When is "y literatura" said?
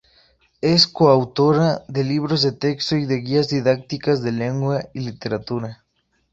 4.95-5.85